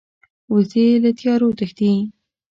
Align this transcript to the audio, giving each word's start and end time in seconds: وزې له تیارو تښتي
وزې 0.53 0.87
له 1.03 1.11
تیارو 1.19 1.49
تښتي 1.57 1.91